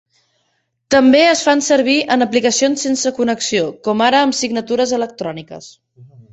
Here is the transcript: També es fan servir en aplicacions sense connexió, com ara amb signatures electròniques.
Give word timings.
També 0.95 1.19
es 1.33 1.43
fan 1.47 1.61
servir 1.65 1.97
en 2.15 2.27
aplicacions 2.27 2.87
sense 2.87 3.13
connexió, 3.21 3.69
com 3.89 4.05
ara 4.09 4.25
amb 4.25 4.39
signatures 4.41 4.99
electròniques. 5.03 5.73